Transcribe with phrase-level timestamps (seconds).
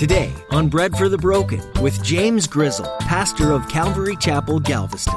[0.00, 5.12] Today on Bread for the Broken with James Grizzle, pastor of Calvary Chapel, Galveston.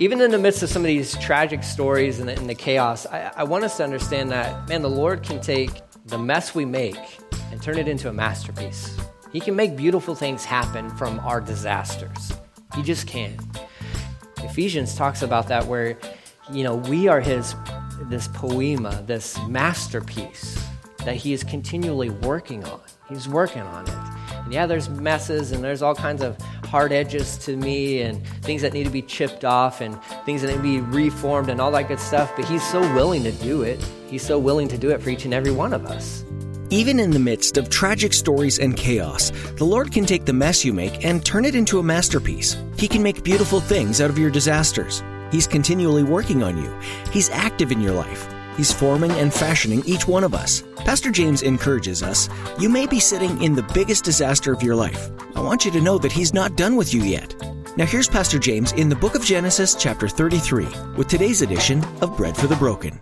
[0.00, 3.06] Even in the midst of some of these tragic stories and the, and the chaos,
[3.06, 5.70] I, I want us to understand that, man, the Lord can take
[6.06, 6.98] the mess we make
[7.52, 8.98] and turn it into a masterpiece.
[9.32, 12.32] He can make beautiful things happen from our disasters.
[12.74, 13.38] He just can.
[14.38, 15.96] Ephesians talks about that where,
[16.52, 17.54] you know, we are his
[18.02, 20.64] this poema, this masterpiece
[21.04, 22.80] that he is continually working on.
[23.08, 23.94] He's working on it.
[24.44, 28.62] And yeah, there's messes and there's all kinds of hard edges to me and things
[28.62, 31.70] that need to be chipped off and things that need to be reformed and all
[31.72, 33.82] that good stuff, but he's so willing to do it.
[34.08, 36.24] He's so willing to do it for each and every one of us.
[36.70, 40.64] Even in the midst of tragic stories and chaos, the Lord can take the mess
[40.64, 42.58] you make and turn it into a masterpiece.
[42.76, 45.02] He can make beautiful things out of your disasters.
[45.30, 46.74] He's continually working on you.
[47.12, 48.28] He's active in your life.
[48.56, 50.64] He's forming and fashioning each one of us.
[50.78, 55.10] Pastor James encourages us you may be sitting in the biggest disaster of your life.
[55.36, 57.34] I want you to know that He's not done with you yet.
[57.76, 62.16] Now, here's Pastor James in the book of Genesis, chapter 33, with today's edition of
[62.16, 62.98] Bread for the Broken.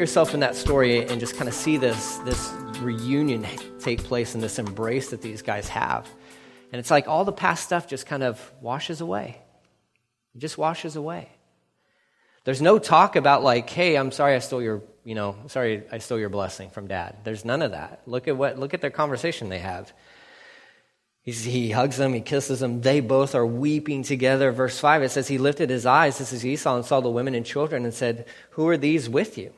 [0.00, 3.46] Yourself in that story and just kind of see this, this reunion
[3.78, 6.08] take place and this embrace that these guys have.
[6.72, 9.40] And it's like all the past stuff just kind of washes away.
[10.34, 11.28] It just washes away.
[12.44, 15.98] There's no talk about like, hey, I'm sorry I stole your, you know, sorry I
[15.98, 17.18] stole your blessing from dad.
[17.22, 18.00] There's none of that.
[18.06, 19.92] Look at what look at their conversation they have.
[21.22, 22.80] He's, he hugs them, he kisses them.
[22.80, 24.52] They both are weeping together.
[24.52, 27.34] Verse 5, it says, He lifted his eyes, this is Esau, and saw the women
[27.34, 29.52] and children and said, Who are these with you?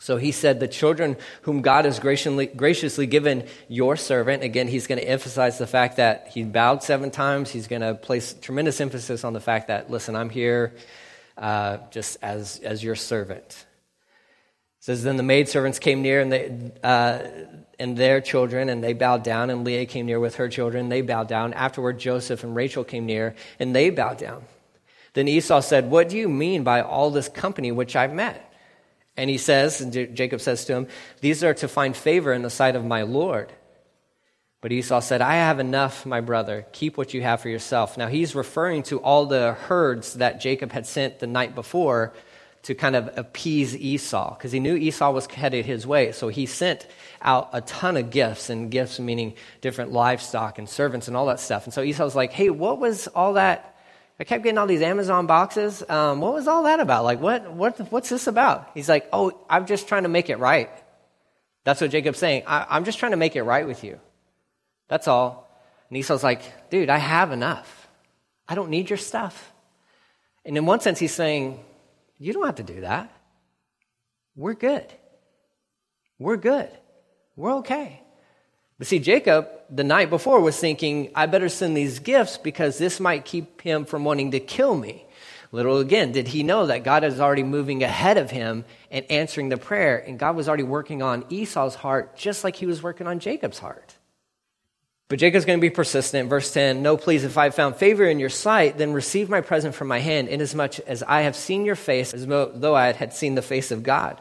[0.00, 4.42] So he said, The children whom God has graciously, given your servant.
[4.42, 7.50] Again, he's going to emphasize the fact that he bowed seven times.
[7.50, 10.74] He's going to place tremendous emphasis on the fact that, listen, I'm here
[11.36, 13.44] uh, just as, as your servant.
[14.78, 17.18] It says, Then the maidservants came near and, they, uh,
[17.78, 19.50] and their children, and they bowed down.
[19.50, 20.84] And Leah came near with her children.
[20.84, 21.54] and They bowed down.
[21.54, 24.44] Afterward, Joseph and Rachel came near, and they bowed down.
[25.14, 28.47] Then Esau said, What do you mean by all this company which I've met?
[29.18, 30.86] And he says, and Jacob says to him,
[31.20, 33.52] These are to find favor in the sight of my Lord.
[34.60, 36.66] But Esau said, I have enough, my brother.
[36.70, 37.98] Keep what you have for yourself.
[37.98, 42.14] Now he's referring to all the herds that Jacob had sent the night before
[42.62, 46.12] to kind of appease Esau, because he knew Esau was headed his way.
[46.12, 46.86] So he sent
[47.20, 51.40] out a ton of gifts, and gifts meaning different livestock and servants and all that
[51.40, 51.64] stuff.
[51.64, 53.77] And so Esau was like, Hey, what was all that?
[54.20, 55.82] I kept getting all these Amazon boxes.
[55.88, 57.04] Um, what was all that about?
[57.04, 58.70] Like, what, what, what's this about?
[58.74, 60.70] He's like, oh, I'm just trying to make it right.
[61.64, 62.42] That's what Jacob's saying.
[62.46, 64.00] I, I'm just trying to make it right with you.
[64.88, 65.48] That's all.
[65.88, 67.88] And Esau's like, dude, I have enough.
[68.48, 69.52] I don't need your stuff.
[70.44, 71.62] And in one sense, he's saying,
[72.18, 73.12] you don't have to do that.
[74.34, 74.86] We're good.
[76.18, 76.70] We're good.
[77.36, 78.02] We're okay.
[78.78, 83.00] But see, Jacob, the night before, was thinking, I better send these gifts because this
[83.00, 85.04] might keep him from wanting to kill me.
[85.50, 89.48] Little again, did he know that God is already moving ahead of him and answering
[89.48, 93.06] the prayer, and God was already working on Esau's heart just like he was working
[93.06, 93.96] on Jacob's heart.
[95.08, 96.28] But Jacob's going to be persistent.
[96.28, 99.40] Verse 10 No, please, if I have found favor in your sight, then receive my
[99.40, 103.14] present from my hand, inasmuch as I have seen your face, as though I had
[103.14, 104.20] seen the face of God.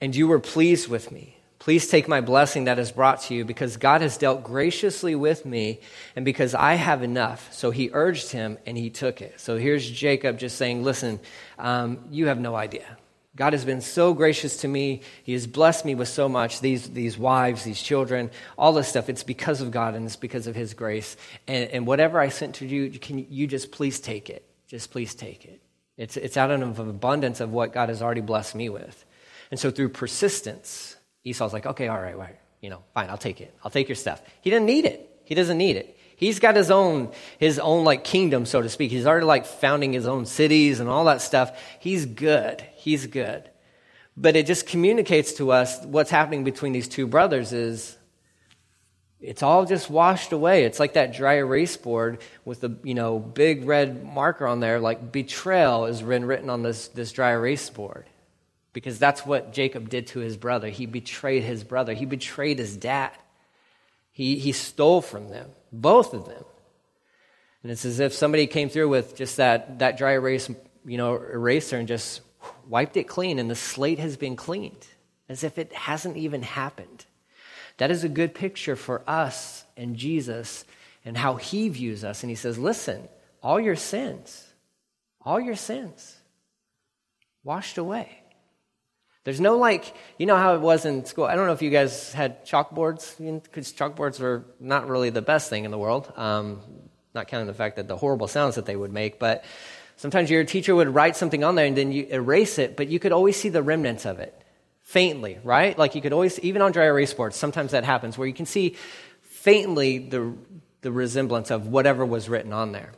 [0.00, 1.37] And you were pleased with me.
[1.58, 5.44] Please take my blessing that is brought to you because God has dealt graciously with
[5.44, 5.80] me
[6.14, 7.52] and because I have enough.
[7.52, 9.40] So he urged him and he took it.
[9.40, 11.18] So here's Jacob just saying, Listen,
[11.58, 12.96] um, you have no idea.
[13.34, 15.02] God has been so gracious to me.
[15.22, 16.60] He has blessed me with so much.
[16.60, 19.08] These, these wives, these children, all this stuff.
[19.08, 21.16] It's because of God and it's because of His grace.
[21.46, 24.44] And, and whatever I sent to you, can you just please take it?
[24.66, 25.60] Just please take it.
[25.96, 29.04] It's, it's out of an abundance of what God has already blessed me with.
[29.50, 33.54] And so through persistence, Esau's like, okay, all right, you know, fine, I'll take it.
[33.62, 34.22] I'll take your stuff.
[34.40, 35.22] He didn't need it.
[35.24, 35.96] He doesn't need it.
[36.16, 38.90] He's got his own, his own like kingdom, so to speak.
[38.90, 41.56] He's already like founding his own cities and all that stuff.
[41.78, 42.60] He's good.
[42.74, 43.48] He's good.
[44.16, 47.96] But it just communicates to us what's happening between these two brothers is
[49.20, 50.64] it's all just washed away.
[50.64, 54.80] It's like that dry erase board with the you know big red marker on there,
[54.80, 58.06] like betrayal is written on this, this dry erase board.
[58.78, 60.68] Because that's what Jacob did to his brother.
[60.68, 61.94] He betrayed his brother.
[61.94, 63.10] He betrayed his dad.
[64.12, 66.44] He, he stole from them, both of them.
[67.64, 70.48] And it's as if somebody came through with just that, that dry erase,
[70.84, 72.20] you know, eraser and just
[72.68, 74.86] wiped it clean, and the slate has been cleaned,
[75.28, 77.04] as if it hasn't even happened.
[77.78, 80.64] That is a good picture for us and Jesus
[81.04, 82.22] and how he views us.
[82.22, 83.08] And he says, Listen,
[83.42, 84.46] all your sins,
[85.20, 86.16] all your sins,
[87.42, 88.22] washed away.
[89.28, 91.26] There's no like, you know how it was in school.
[91.26, 95.50] I don't know if you guys had chalkboards, because chalkboards were not really the best
[95.50, 96.10] thing in the world.
[96.16, 96.62] Um,
[97.12, 99.44] not counting the fact that the horrible sounds that they would make, but
[99.96, 102.98] sometimes your teacher would write something on there and then you erase it, but you
[102.98, 104.34] could always see the remnants of it
[104.80, 105.76] faintly, right?
[105.76, 108.46] Like you could always, even on dry erase boards, sometimes that happens where you can
[108.46, 108.76] see
[109.20, 110.32] faintly the,
[110.80, 112.92] the resemblance of whatever was written on there.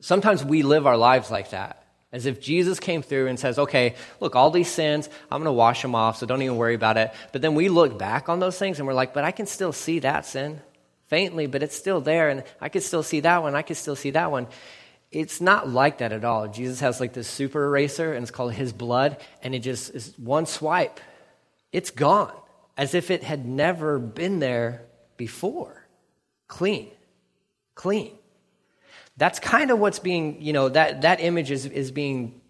[0.00, 1.85] Sometimes we live our lives like that.
[2.16, 5.52] As if Jesus came through and says, okay, look, all these sins, I'm going to
[5.52, 7.12] wash them off, so don't even worry about it.
[7.30, 9.74] But then we look back on those things and we're like, but I can still
[9.74, 10.62] see that sin
[11.08, 13.96] faintly, but it's still there, and I can still see that one, I can still
[13.96, 14.46] see that one.
[15.12, 16.48] It's not like that at all.
[16.48, 20.14] Jesus has like this super eraser, and it's called his blood, and it just is
[20.16, 20.98] one swipe,
[21.70, 22.32] it's gone,
[22.78, 24.86] as if it had never been there
[25.18, 25.86] before.
[26.48, 26.90] Clean.
[27.74, 28.10] Clean.
[29.16, 32.40] That's kind of what's being, you know, that, that image is, is being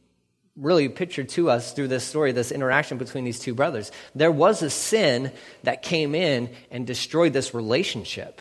[0.56, 3.92] really pictured to us through this story, this interaction between these two brothers.
[4.14, 5.32] There was a sin
[5.62, 8.40] that came in and destroyed this relationship.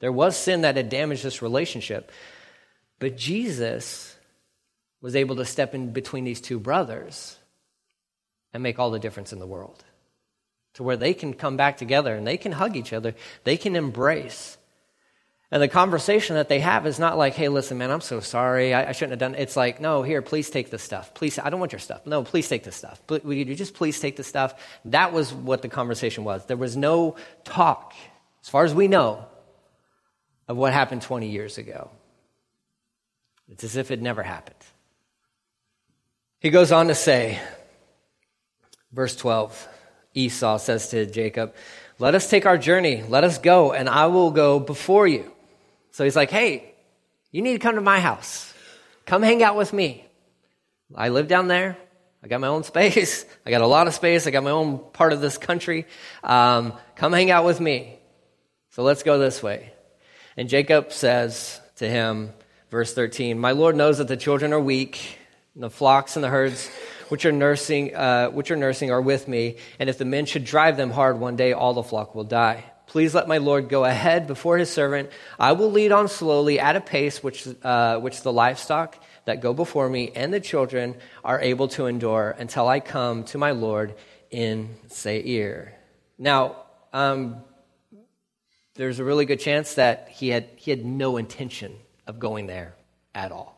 [0.00, 2.12] There was sin that had damaged this relationship.
[2.98, 4.16] But Jesus
[5.00, 7.36] was able to step in between these two brothers
[8.52, 9.84] and make all the difference in the world.
[10.74, 13.76] To where they can come back together and they can hug each other, they can
[13.76, 14.57] embrace.
[15.50, 18.74] And the conversation that they have is not like, hey, listen, man, I'm so sorry.
[18.74, 19.40] I, I shouldn't have done it.
[19.40, 21.14] It's like, no, here, please take this stuff.
[21.14, 22.06] Please, I don't want your stuff.
[22.06, 23.00] No, please take this stuff.
[23.08, 24.54] Would you just please take the stuff?
[24.84, 26.44] That was what the conversation was.
[26.44, 27.94] There was no talk,
[28.42, 29.24] as far as we know,
[30.48, 31.90] of what happened 20 years ago.
[33.48, 34.56] It's as if it never happened.
[36.40, 37.40] He goes on to say,
[38.92, 39.68] Verse 12
[40.14, 41.54] Esau says to Jacob,
[41.98, 43.02] Let us take our journey.
[43.02, 45.32] Let us go, and I will go before you.
[45.98, 46.76] So he's like, Hey,
[47.32, 48.54] you need to come to my house.
[49.04, 50.06] Come hang out with me.
[50.94, 51.76] I live down there.
[52.22, 53.24] I got my own space.
[53.44, 54.24] I got a lot of space.
[54.24, 55.86] I got my own part of this country.
[56.22, 57.98] Um, come hang out with me.
[58.70, 59.72] So let's go this way.
[60.36, 62.32] And Jacob says to him,
[62.70, 65.18] verse 13, My Lord knows that the children are weak,
[65.54, 66.68] and the flocks and the herds
[67.08, 70.44] which are nursing, uh, which are nursing are with me, and if the men should
[70.44, 72.62] drive them hard one day, all the flock will die.
[72.88, 75.10] Please let my Lord go ahead before his servant.
[75.38, 78.96] I will lead on slowly at a pace which, uh, which the livestock
[79.26, 83.36] that go before me and the children are able to endure until I come to
[83.36, 83.94] my Lord
[84.30, 85.74] in Seir.
[86.18, 86.56] Now,
[86.94, 87.42] um,
[88.74, 91.76] there's a really good chance that he had, he had no intention
[92.06, 92.74] of going there
[93.14, 93.54] at all.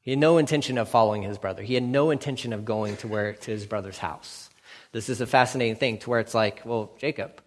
[0.00, 1.62] He had no intention of following his brother.
[1.62, 4.48] He had no intention of going to where to his brother's house.
[4.92, 7.40] This is a fascinating thing to where it's like, well, Jacob,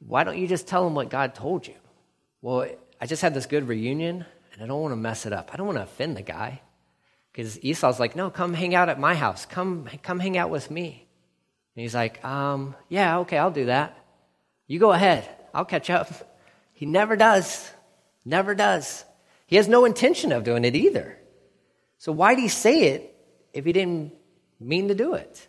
[0.00, 1.74] why don't you just tell him what God told you?
[2.42, 2.68] Well,
[3.00, 5.50] I just had this good reunion and I don't want to mess it up.
[5.52, 6.60] I don't want to offend the guy.
[7.32, 9.46] Because Esau's like, no, come hang out at my house.
[9.46, 11.06] Come, come hang out with me.
[11.76, 13.96] And he's like, um, yeah, okay, I'll do that.
[14.66, 15.28] You go ahead.
[15.54, 16.10] I'll catch up.
[16.72, 17.68] He never does.
[18.24, 19.04] Never does.
[19.46, 21.18] He has no intention of doing it either.
[21.98, 23.16] So why'd he say it
[23.52, 24.12] if he didn't
[24.60, 25.48] mean to do it?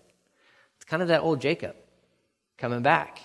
[0.75, 1.75] It's kind of that old Jacob
[2.57, 3.19] coming back.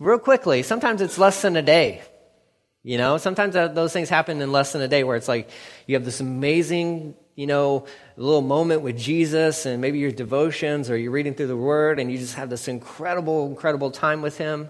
[0.00, 2.02] Real quickly, sometimes it's less than a day.
[2.84, 5.50] You know, sometimes those things happen in less than a day where it's like
[5.86, 10.96] you have this amazing, you know, little moment with Jesus and maybe your devotions or
[10.96, 14.68] you're reading through the Word and you just have this incredible, incredible time with Him.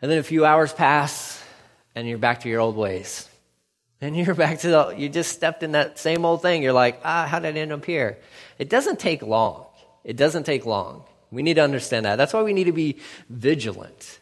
[0.00, 1.42] And then a few hours pass
[1.94, 3.28] and you're back to your old ways.
[4.00, 6.62] And you're back to the, you just stepped in that same old thing.
[6.62, 8.18] You're like, ah, how did I end up here?
[8.58, 9.66] It doesn't take long.
[10.02, 11.04] It doesn't take long.
[11.34, 12.16] We need to understand that.
[12.16, 12.98] That's why we need to be
[13.28, 14.20] vigilant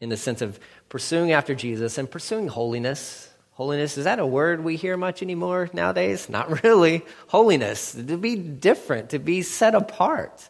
[0.00, 0.58] in the sense of
[0.88, 3.30] pursuing after Jesus and pursuing holiness.
[3.52, 6.28] Holiness, is that a word we hear much anymore nowadays?
[6.28, 7.04] Not really.
[7.28, 10.48] Holiness, to be different, to be set apart,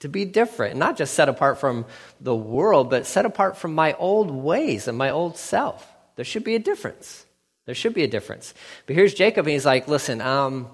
[0.00, 0.76] to be different.
[0.76, 1.86] Not just set apart from
[2.20, 5.86] the world, but set apart from my old ways and my old self.
[6.16, 7.26] There should be a difference.
[7.66, 8.54] There should be a difference.
[8.86, 10.68] But here's Jacob, and he's like, listen, um,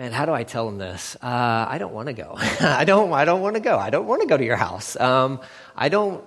[0.00, 1.14] man, how do I tell him this?
[1.16, 2.32] Uh, I don't want to go.
[2.60, 3.76] I don't, I don't want to go.
[3.76, 4.98] I don't want to go to your house.
[4.98, 5.42] Um,
[5.76, 6.24] I don't,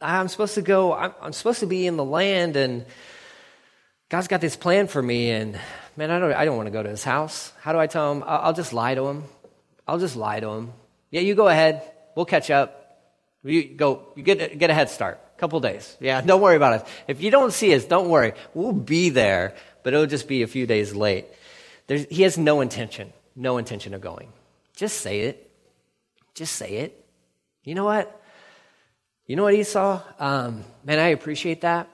[0.00, 2.86] I'm supposed to go, I'm, I'm supposed to be in the land, and
[4.08, 5.60] God's got this plan for me, and
[5.98, 7.52] man, I don't, I don't want to go to his house.
[7.60, 8.24] How do I tell him?
[8.26, 9.24] I'll, I'll just lie to him.
[9.86, 10.72] I'll just lie to him.
[11.10, 11.82] Yeah, you go ahead.
[12.16, 13.02] We'll catch up.
[13.42, 15.20] You go, you get, get a head start.
[15.36, 15.94] A couple days.
[16.00, 16.86] Yeah, don't worry about it.
[17.06, 18.32] If you don't see us, don't worry.
[18.54, 21.26] We'll be there, but it'll just be a few days late.
[21.86, 24.32] There's, he has no intention, no intention of going.
[24.74, 25.50] Just say it.
[26.34, 27.04] Just say it.
[27.62, 28.20] You know what?
[29.26, 30.02] You know what Esau?
[30.18, 31.88] Um, man, I appreciate that.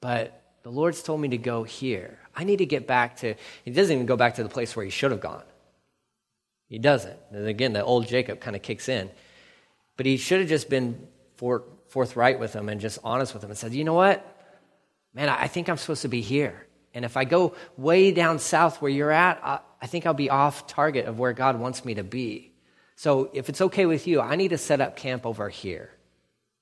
[0.00, 2.18] But the Lord's told me to go here.
[2.36, 4.84] I need to get back to, he doesn't even go back to the place where
[4.84, 5.42] he should have gone.
[6.68, 7.18] He doesn't.
[7.30, 9.10] And again, the old Jacob kind of kicks in.
[9.96, 13.50] But he should have just been for, forthright with him and just honest with him
[13.50, 14.26] and said, you know what?
[15.14, 16.66] Man, I think I'm supposed to be here.
[16.94, 20.30] And if I go way down south where you're at, I, I think I'll be
[20.30, 22.52] off target of where God wants me to be.
[22.96, 25.90] So if it's okay with you, I need to set up camp over here.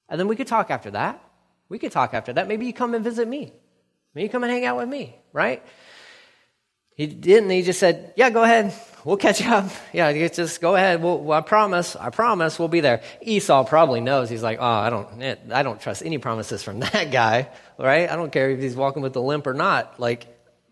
[0.09, 1.23] And then we could talk after that.
[1.69, 2.49] We could talk after that.
[2.49, 3.53] Maybe you come and visit me.
[4.15, 5.63] Maybe you come and hang out with me, right?
[6.95, 7.49] He didn't.
[7.49, 8.75] He just said, Yeah, go ahead.
[9.05, 9.71] We'll catch up.
[9.93, 11.03] Yeah, just go ahead.
[11.03, 11.97] We'll, well, I promise.
[11.97, 13.03] I promise we'll be there.
[13.23, 14.29] Esau probably knows.
[14.29, 17.49] He's like, Oh, I don't, I don't trust any promises from that guy,
[17.83, 18.09] right?
[18.09, 19.99] I don't care if he's walking with a limp or not.
[19.99, 20.27] Like,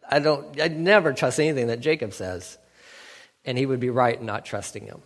[0.09, 2.57] I don't, I never trust anything that Jacob says.
[3.45, 5.03] And he would be right in not trusting him.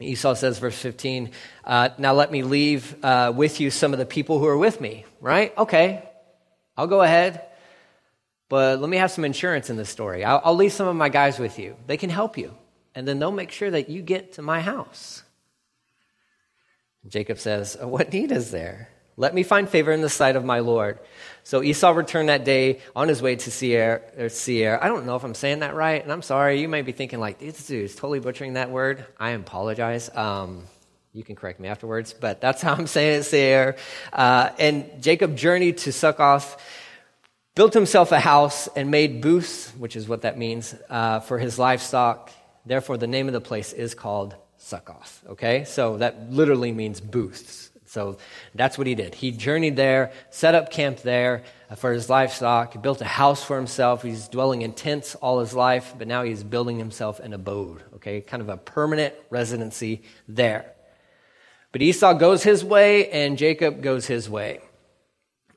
[0.00, 1.30] Esau says, verse 15,
[1.64, 4.80] uh, Now let me leave uh, with you some of the people who are with
[4.80, 5.56] me, right?
[5.56, 6.02] Okay,
[6.76, 7.42] I'll go ahead.
[8.48, 10.24] But let me have some insurance in this story.
[10.24, 11.76] I'll, I'll leave some of my guys with you.
[11.86, 12.56] They can help you.
[12.94, 15.22] And then they'll make sure that you get to my house.
[17.06, 18.88] Jacob says, What need is there?
[19.20, 20.98] Let me find favor in the sight of my Lord.
[21.42, 24.30] So Esau returned that day on his way to Seir.
[24.30, 24.82] Seir.
[24.82, 26.58] I don't know if I'm saying that right, and I'm sorry.
[26.62, 29.04] You may be thinking, like, this dude is totally butchering that word.
[29.18, 30.08] I apologize.
[30.16, 30.64] Um,
[31.12, 33.76] you can correct me afterwards, but that's how I'm saying it, Seir.
[34.10, 36.58] Uh, and Jacob journeyed to Succoth
[37.54, 41.58] built himself a house and made booths, which is what that means, uh, for his
[41.58, 42.30] livestock.
[42.64, 45.22] Therefore, the name of the place is called Succoth.
[45.28, 45.64] Okay?
[45.64, 47.69] So that literally means booths.
[47.90, 48.18] So
[48.54, 49.16] that's what he did.
[49.16, 53.56] He journeyed there, set up camp there uh, for his livestock, built a house for
[53.56, 54.04] himself.
[54.04, 58.20] He's dwelling in tents all his life, but now he's building himself an abode, okay?
[58.20, 60.72] Kind of a permanent residency there.
[61.72, 64.60] But Esau goes his way and Jacob goes his way.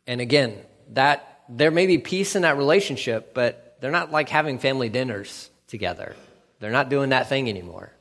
[0.08, 0.58] And again,
[0.94, 5.52] that there may be peace in that relationship, but they're not like having family dinners
[5.68, 6.16] together.
[6.60, 7.94] They're not doing that thing anymore.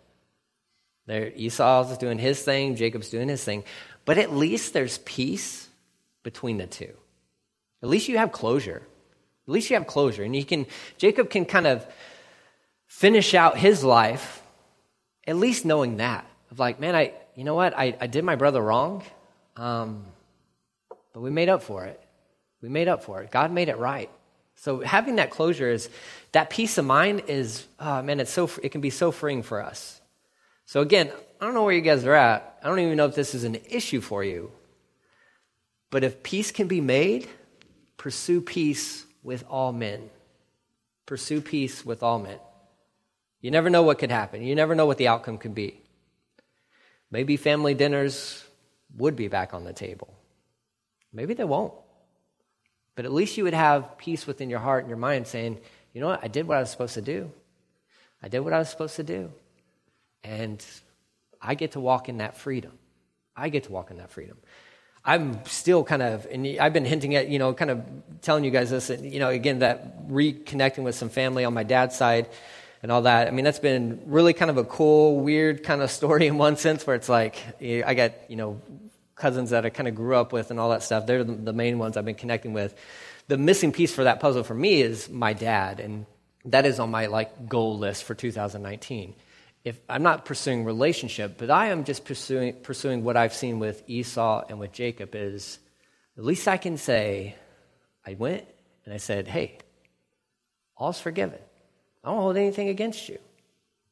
[1.06, 3.64] They're, Esau's doing his thing, Jacob's doing his thing.
[4.04, 5.68] But at least there's peace
[6.22, 6.92] between the two.
[7.82, 8.82] At least you have closure.
[9.46, 10.22] At least you have closure.
[10.22, 10.66] And you can,
[10.98, 11.86] Jacob can kind of
[12.86, 14.42] finish out his life,
[15.26, 16.26] at least knowing that.
[16.50, 17.76] Of like, man, I, you know what?
[17.76, 19.02] I, I did my brother wrong,
[19.56, 20.04] um,
[21.12, 22.00] but we made up for it.
[22.60, 23.30] We made up for it.
[23.30, 24.10] God made it right.
[24.56, 25.90] So having that closure is
[26.30, 29.60] that peace of mind is oh man, it's so it can be so freeing for
[29.60, 30.00] us.
[30.66, 31.10] So again,
[31.42, 32.60] I don't know where you guys are at.
[32.62, 34.52] I don't even know if this is an issue for you.
[35.90, 37.28] But if peace can be made,
[37.96, 40.08] pursue peace with all men.
[41.04, 42.38] Pursue peace with all men.
[43.40, 44.42] You never know what could happen.
[44.42, 45.80] You never know what the outcome could be.
[47.10, 48.44] Maybe family dinners
[48.96, 50.14] would be back on the table.
[51.12, 51.74] Maybe they won't.
[52.94, 55.58] But at least you would have peace within your heart and your mind saying,
[55.92, 57.32] you know what, I did what I was supposed to do.
[58.22, 59.32] I did what I was supposed to do.
[60.22, 60.64] And
[61.42, 62.72] I get to walk in that freedom.
[63.36, 64.38] I get to walk in that freedom.
[65.04, 67.82] I'm still kind of, and I've been hinting at, you know, kind of
[68.20, 71.64] telling you guys this, and, you know, again, that reconnecting with some family on my
[71.64, 72.28] dad's side
[72.84, 73.26] and all that.
[73.26, 76.56] I mean, that's been really kind of a cool, weird kind of story in one
[76.56, 78.60] sense where it's like, I got, you know,
[79.16, 81.06] cousins that I kind of grew up with and all that stuff.
[81.06, 82.74] They're the main ones I've been connecting with.
[83.28, 86.06] The missing piece for that puzzle for me is my dad, and
[86.44, 89.14] that is on my like goal list for 2019.
[89.64, 93.82] If I'm not pursuing relationship, but I am just pursuing pursuing what I've seen with
[93.86, 95.58] Esau and with Jacob is
[96.18, 97.36] at least I can say
[98.06, 98.44] I went
[98.84, 99.58] and I said, "Hey,
[100.76, 101.38] all's forgiven.
[102.02, 103.18] I don't hold anything against you.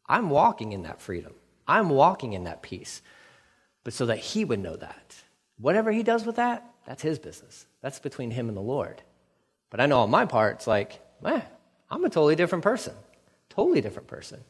[0.06, 1.34] I'm walking in that freedom.
[1.68, 3.00] I'm walking in that peace."
[3.84, 5.14] but so that he would know that.
[5.58, 7.66] Whatever he does with that, that's his business.
[7.82, 9.02] That's between him and the Lord.
[9.70, 11.42] But I know on my part, it's like, man,
[11.90, 12.94] I'm a totally different person.
[13.48, 14.40] Totally different person.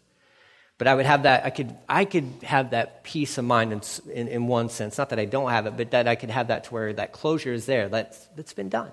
[0.81, 3.83] But I would have that, I could, I could have that peace of mind in,
[4.11, 4.97] in, in one sense.
[4.97, 7.13] Not that I don't have it, but that I could have that to where that
[7.13, 7.91] closure is there.
[7.91, 8.91] That's, that's been done.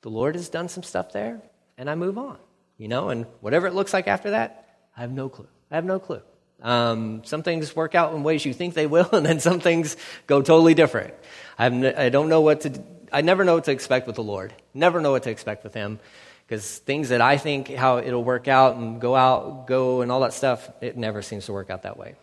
[0.00, 1.42] The Lord has done some stuff there,
[1.76, 2.38] and I move on.
[2.78, 5.46] You know, and whatever it looks like after that, I have no clue.
[5.70, 6.22] I have no clue.
[6.62, 9.98] Um, some things work out in ways you think they will, and then some things
[10.26, 11.12] go totally different.
[11.58, 12.82] I, I don't know what to,
[13.12, 14.54] I never know what to expect with the Lord.
[14.72, 16.00] Never know what to expect with Him.
[16.46, 20.20] Because things that I think how it'll work out and go out, go and all
[20.20, 22.16] that stuff, it never seems to work out that way.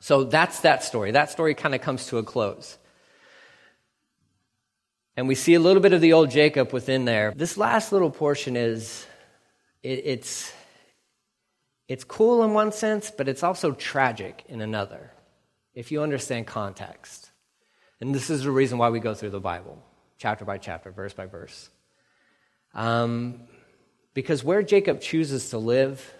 [0.00, 1.10] So that's that story.
[1.10, 2.78] That story kind of comes to a close.
[5.16, 7.32] And we see a little bit of the old Jacob within there.
[7.34, 9.06] This last little portion is,
[9.82, 10.52] it, it's,
[11.88, 15.10] it's cool in one sense, but it's also tragic in another,
[15.74, 17.30] if you understand context.
[18.00, 19.82] And this is the reason why we go through the Bible,
[20.18, 21.70] chapter by chapter, verse by verse.
[22.74, 23.40] Um,
[24.16, 26.14] because where Jacob chooses to live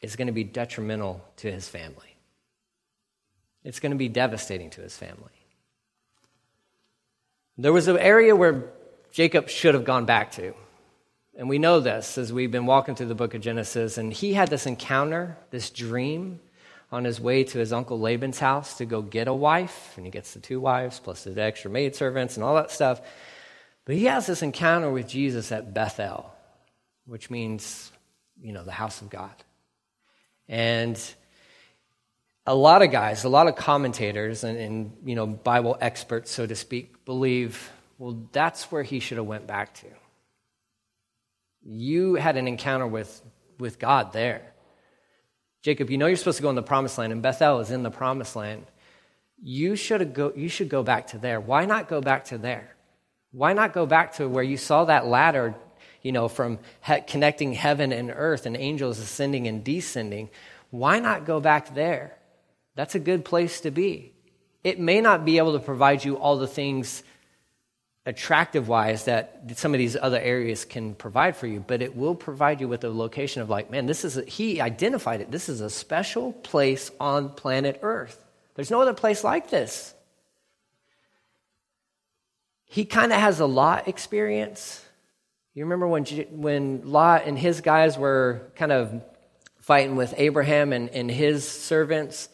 [0.00, 2.14] is going to be detrimental to his family,
[3.64, 5.32] it's going to be devastating to his family.
[7.56, 8.66] There was an area where
[9.10, 10.54] Jacob should have gone back to.
[11.36, 13.98] And we know this as we've been walking through the book of Genesis.
[13.98, 16.38] And he had this encounter, this dream,
[16.92, 19.94] on his way to his uncle Laban's house to go get a wife.
[19.96, 23.00] And he gets the two wives, plus the extra maidservants and all that stuff.
[23.86, 26.32] But he has this encounter with Jesus at Bethel,
[27.08, 27.90] which means,
[28.40, 29.34] you know, the house of God.
[30.46, 31.00] And
[32.46, 36.46] a lot of guys, a lot of commentators and, and, you know Bible experts, so
[36.46, 39.86] to speak, believe, well, that's where he should have went back to.
[41.62, 43.22] You had an encounter with,
[43.58, 44.52] with God there.
[45.62, 47.82] Jacob, you know you're supposed to go in the promised land, and Bethel is in
[47.82, 48.64] the promised land.
[49.42, 51.40] You should go, you should go back to there.
[51.40, 52.74] Why not go back to there?
[53.32, 55.54] Why not go back to where you saw that ladder,
[56.02, 60.30] you know, from he- connecting heaven and earth and angels ascending and descending?
[60.70, 62.16] Why not go back there?
[62.74, 64.12] That's a good place to be.
[64.62, 67.02] It may not be able to provide you all the things
[68.08, 72.14] attractive wise that some of these other areas can provide for you, but it will
[72.14, 75.30] provide you with a location of like, man, this is, a, he identified it.
[75.30, 78.24] This is a special place on planet Earth.
[78.54, 79.94] There's no other place like this.
[82.64, 84.82] He kind of has a Lot experience.
[85.54, 89.02] You remember when, when Lot and his guys were kind of
[89.60, 92.28] fighting with Abraham and, and his servants?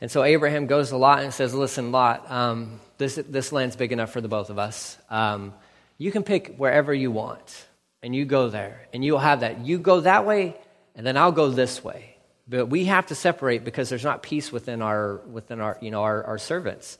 [0.00, 3.92] And so Abraham goes to Lot and says, Listen, Lot, um, this, this land's big
[3.92, 4.98] enough for the both of us.
[5.08, 5.54] Um,
[5.98, 7.66] you can pick wherever you want,
[8.02, 9.64] and you go there, and you'll have that.
[9.64, 10.56] You go that way,
[10.94, 12.16] and then I'll go this way.
[12.46, 16.02] But we have to separate because there's not peace within our, within our, you know,
[16.02, 16.98] our, our servants.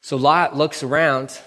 [0.00, 1.38] So Lot looks around,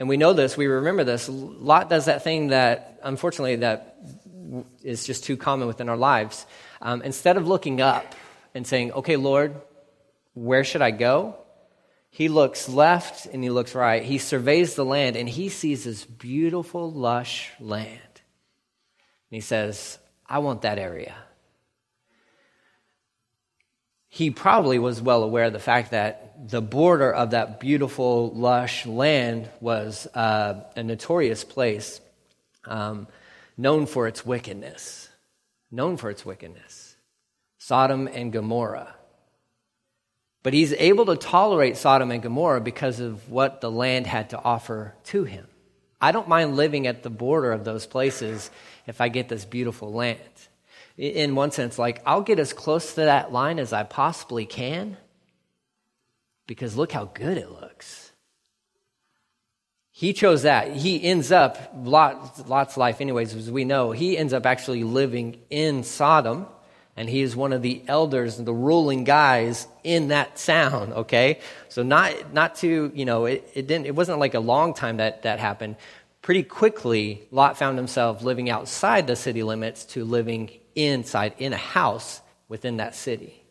[0.00, 1.28] and we know this, we remember this.
[1.28, 3.98] Lot does that thing that, unfortunately, that
[4.82, 6.46] is just too common within our lives.
[6.80, 8.14] Um, instead of looking up
[8.54, 9.54] and saying, okay, Lord,
[10.32, 11.36] where should I go?
[12.08, 14.02] He looks left and he looks right.
[14.02, 18.00] He surveys the land and he sees this beautiful, lush land.
[18.10, 21.14] And he says, I want that area.
[24.12, 28.84] He probably was well aware of the fact that the border of that beautiful, lush
[28.84, 32.00] land was uh, a notorious place
[32.64, 33.06] um,
[33.56, 35.08] known for its wickedness.
[35.70, 36.96] Known for its wickedness.
[37.58, 38.94] Sodom and Gomorrah.
[40.42, 44.42] But he's able to tolerate Sodom and Gomorrah because of what the land had to
[44.42, 45.46] offer to him.
[46.00, 48.50] I don't mind living at the border of those places
[48.88, 50.18] if I get this beautiful land.
[51.00, 54.98] In one sense, like, I'll get as close to that line as I possibly can
[56.46, 58.12] because look how good it looks.
[59.92, 60.76] He chose that.
[60.76, 65.40] He ends up, Lot, Lot's life, anyways, as we know, he ends up actually living
[65.48, 66.46] in Sodom
[66.96, 71.38] and he is one of the elders and the ruling guys in that sound okay
[71.68, 74.98] so not not to you know it, it didn't it wasn't like a long time
[74.98, 75.76] that that happened
[76.20, 80.50] pretty quickly lot found himself living outside the city limits to living
[80.86, 83.42] inside in a house within that city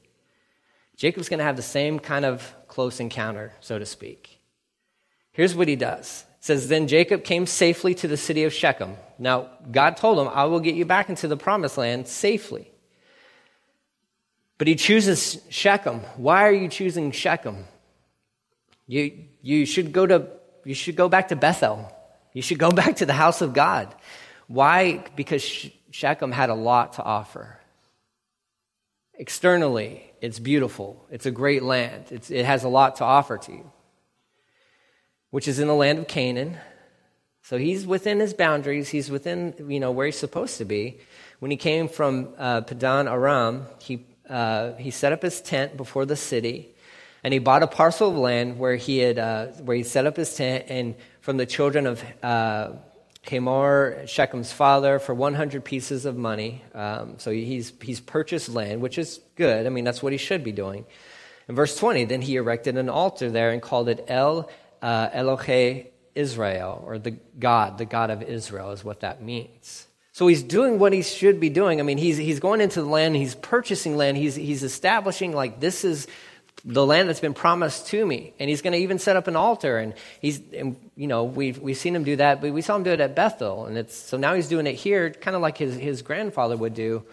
[0.95, 4.39] jacob's going to have the same kind of close encounter so to speak
[5.31, 8.95] here's what he does it says then jacob came safely to the city of shechem
[9.17, 12.71] now god told him i will get you back into the promised land safely
[14.59, 16.01] but he chooses Shechem.
[16.17, 17.65] Why are you choosing Shechem?
[18.85, 20.27] You, you, should go to,
[20.65, 21.89] you should go back to Bethel.
[22.33, 23.95] You should go back to the house of God.
[24.47, 25.05] Why?
[25.15, 27.59] Because Shechem had a lot to offer.
[29.15, 31.05] Externally, it's beautiful.
[31.11, 32.05] It's a great land.
[32.09, 33.71] It's, it has a lot to offer to you,
[35.31, 36.57] which is in the land of Canaan.
[37.41, 38.89] So he's within his boundaries.
[38.89, 40.99] He's within, you know, where he's supposed to be.
[41.39, 46.05] When he came from uh, Padan Aram, he uh, he set up his tent before
[46.05, 46.69] the city,
[47.23, 50.15] and he bought a parcel of land where he had uh, where he set up
[50.15, 50.65] his tent.
[50.69, 52.03] And from the children of
[53.29, 56.63] Hamor, Shechem's father, for 100 pieces of money.
[56.73, 59.65] Um, so he's, he's purchased land, which is good.
[59.65, 60.85] I mean, that's what he should be doing.
[61.47, 64.49] In verse 20, then he erected an altar there and called it El
[64.81, 69.87] uh, Elohe Israel, or the God, the God of Israel, is what that means.
[70.11, 71.79] So he's doing what he should be doing.
[71.79, 75.59] I mean, he's, he's going into the land, he's purchasing land, he's, he's establishing, like,
[75.59, 76.07] this is
[76.65, 78.33] the land that's been promised to me.
[78.39, 79.77] And he's going to even set up an altar.
[79.77, 82.83] And he's, and, you know, we've, we've seen him do that, but we saw him
[82.83, 83.65] do it at Bethel.
[83.65, 86.73] And it's, so now he's doing it here, kind of like his, his grandfather would
[86.73, 87.03] do.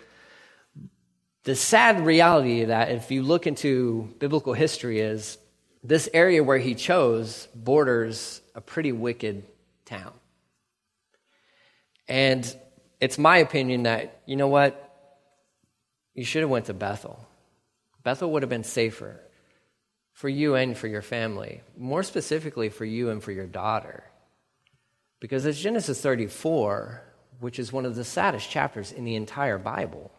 [1.45, 5.39] The sad reality of that, if you look into biblical history, is
[5.85, 9.45] this area where he chose borders a pretty wicked
[9.85, 10.13] town.
[12.09, 12.57] And
[13.01, 14.83] it's my opinion that, you know what?
[16.15, 17.25] You should have went to Bethel.
[18.03, 19.21] Bethel would have been safer
[20.17, 24.03] for you and for your family, more specifically for you and for your daughter.
[25.21, 27.03] Because it's Genesis 34,
[27.41, 30.11] which is one of the saddest chapters in the entire Bible,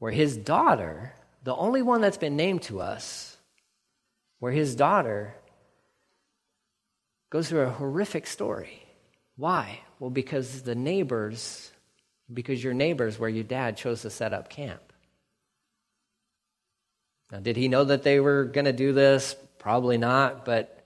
[0.00, 3.38] where his daughter, the only one that's been named to us,
[4.38, 5.34] where his daughter
[7.30, 8.82] goes through a horrific story.
[9.36, 9.80] Why?
[9.98, 11.72] Well, because the neighbors,
[12.30, 14.91] because your neighbors where your dad chose to set up camp.
[17.32, 19.34] Now, did he know that they were going to do this?
[19.58, 20.84] Probably not, but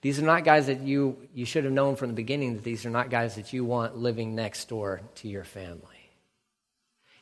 [0.00, 2.84] these are not guys that you, you should have known from the beginning that these
[2.84, 6.10] are not guys that you want living next door to your family.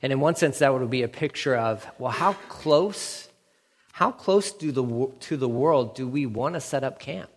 [0.00, 3.28] And in one sense, that would be a picture of, well, how close,
[3.92, 7.30] how close do the, to the world do we want to set up camp?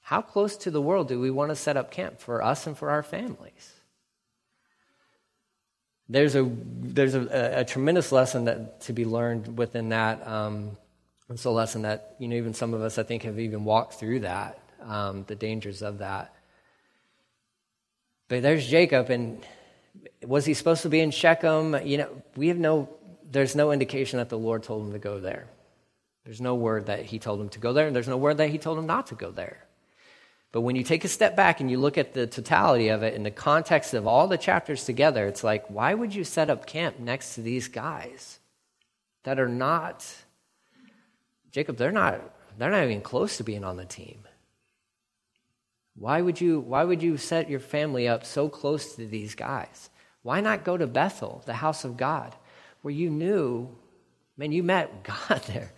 [0.00, 2.76] How close to the world do we want to set up camp for us and
[2.76, 3.77] for our families?
[6.08, 6.48] There's a,
[6.80, 10.26] there's a, a tremendous lesson that, to be learned within that.
[10.26, 10.76] Um,
[11.28, 13.94] it's a lesson that, you know, even some of us, I think, have even walked
[13.94, 16.34] through that, um, the dangers of that.
[18.28, 19.44] But there's Jacob, and
[20.24, 21.76] was he supposed to be in Shechem?
[21.86, 22.88] You know, we have no,
[23.30, 25.48] there's no indication that the Lord told him to go there.
[26.24, 28.48] There's no word that he told him to go there, and there's no word that
[28.48, 29.64] he told him not to go there.
[30.50, 33.14] But when you take a step back and you look at the totality of it
[33.14, 36.66] in the context of all the chapters together, it's like, why would you set up
[36.66, 38.38] camp next to these guys
[39.24, 40.06] that are not,
[41.50, 42.20] Jacob, they're not,
[42.56, 44.24] they're not even close to being on the team.
[45.94, 49.90] Why would you, why would you set your family up so close to these guys?
[50.22, 52.34] Why not go to Bethel, the house of God,
[52.82, 53.68] where you knew,
[54.36, 55.72] man, you met God there.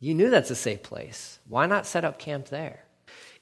[0.00, 1.38] You knew that's a safe place.
[1.46, 2.84] Why not set up camp there?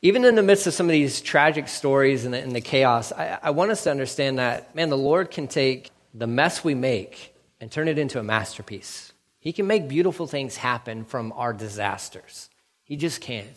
[0.07, 3.11] Even in the midst of some of these tragic stories and the, and the chaos,
[3.11, 6.77] I, I want us to understand that, man, the Lord can take the mess we
[6.77, 9.13] make and turn it into a masterpiece.
[9.41, 12.49] He can make beautiful things happen from our disasters.
[12.85, 13.49] He just can.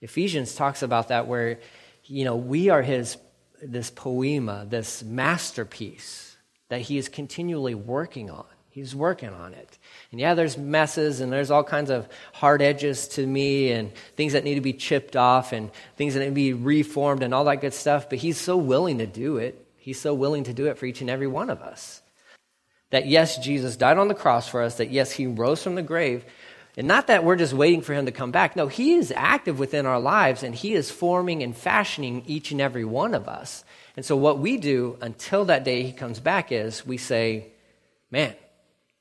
[0.00, 1.58] Ephesians talks about that where,
[2.04, 3.16] you know, we are his,
[3.60, 6.36] this poema, this masterpiece
[6.68, 8.46] that he is continually working on.
[8.80, 9.78] He's working on it.
[10.10, 14.32] And yeah, there's messes and there's all kinds of hard edges to me and things
[14.32, 17.44] that need to be chipped off and things that need to be reformed and all
[17.44, 18.08] that good stuff.
[18.08, 19.66] But He's so willing to do it.
[19.76, 22.00] He's so willing to do it for each and every one of us.
[22.88, 25.82] That yes, Jesus died on the cross for us, that yes, He rose from the
[25.82, 26.24] grave.
[26.78, 28.56] And not that we're just waiting for Him to come back.
[28.56, 32.62] No, He is active within our lives and He is forming and fashioning each and
[32.62, 33.62] every one of us.
[33.94, 37.48] And so what we do until that day He comes back is we say,
[38.10, 38.34] man,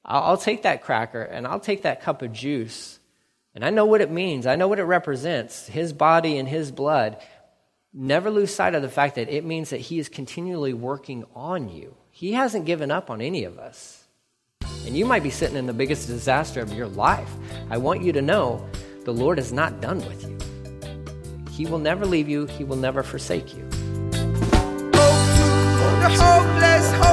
[0.10, 3.00] I'll, take that cracker and I'll take that cup of juice.
[3.54, 6.72] And I know what it means, I know what it represents his body and his
[6.72, 7.22] blood.
[7.94, 11.70] Never lose sight of the fact that it means that he is continually working on
[11.70, 11.96] you.
[12.12, 14.04] He hasn't given up on any of us.
[14.86, 17.32] And you might be sitting in the biggest disaster of your life.
[17.70, 18.68] I want you to know
[19.06, 20.38] the Lord is not done with you.
[21.52, 23.68] He will never leave you, He will never forsake you.
[26.22, 27.09] Oh,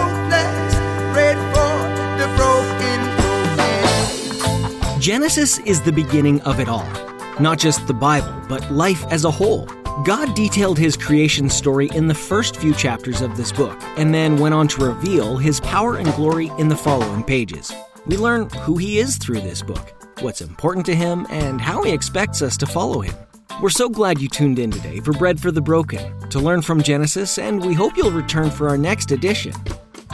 [5.06, 6.90] Genesis is the beginning of it all.
[7.38, 9.66] Not just the Bible, but life as a whole.
[10.04, 14.36] God detailed his creation story in the first few chapters of this book, and then
[14.36, 17.72] went on to reveal his power and glory in the following pages.
[18.06, 21.92] We learn who he is through this book, what's important to him, and how he
[21.92, 23.14] expects us to follow him.
[23.62, 26.82] We're so glad you tuned in today for Bread for the Broken to learn from
[26.82, 29.54] Genesis, and we hope you'll return for our next edition.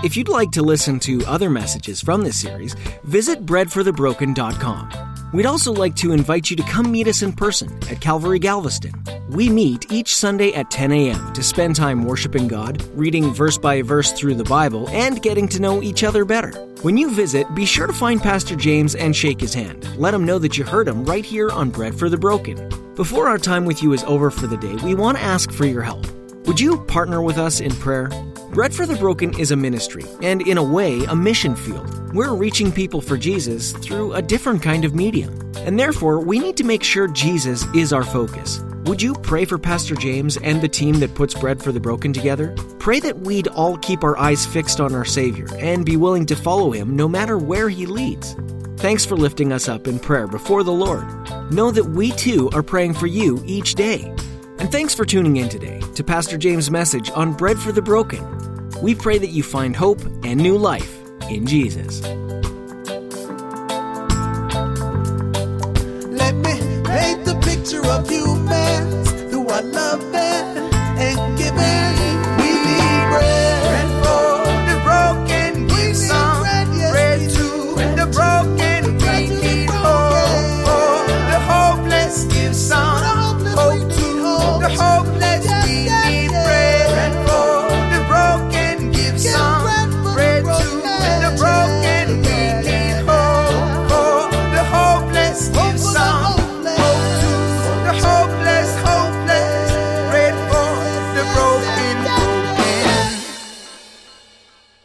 [0.02, 5.30] If you'd like to listen to other messages from this series, visit breadforthebroken.com.
[5.32, 8.92] We'd also like to invite you to come meet us in person at Calvary Galveston.
[9.30, 11.32] We meet each Sunday at 10 a.m.
[11.34, 15.62] to spend time worshiping God, reading verse by verse through the Bible, and getting to
[15.62, 16.50] know each other better.
[16.82, 19.88] When you visit, be sure to find Pastor James and shake his hand.
[19.96, 22.68] Let him know that you heard him right here on Bread for the Broken.
[22.96, 25.64] Before our time with you is over for the day, we want to ask for
[25.64, 26.04] your help.
[26.48, 28.10] Would you partner with us in prayer?
[28.52, 32.12] Bread for the Broken is a ministry, and in a way, a mission field.
[32.12, 36.58] We're reaching people for Jesus through a different kind of medium, and therefore, we need
[36.58, 38.60] to make sure Jesus is our focus.
[38.84, 42.12] Would you pray for Pastor James and the team that puts Bread for the Broken
[42.12, 42.54] together?
[42.78, 46.36] Pray that we'd all keep our eyes fixed on our Savior and be willing to
[46.36, 48.36] follow Him no matter where He leads.
[48.76, 51.06] Thanks for lifting us up in prayer before the Lord.
[51.50, 54.14] Know that we too are praying for you each day.
[54.62, 58.70] And thanks for tuning in today to Pastor James' message on Bread for the Broken.
[58.80, 62.00] We pray that you find hope and new life in Jesus.